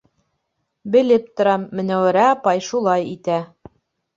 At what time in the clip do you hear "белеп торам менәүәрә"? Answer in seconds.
0.95-2.25